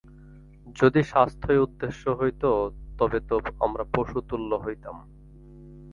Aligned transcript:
যদি 0.75 1.01
স্বাস্থ্যই 1.03 1.57
উদ্দেশ্য 1.57 2.03
হইতে, 2.09 2.47
তবে 2.97 3.19
তো 3.29 3.35
আমরা 3.59 3.83
পশুতুল্য 3.95 4.51
হইতাম। 4.55 4.95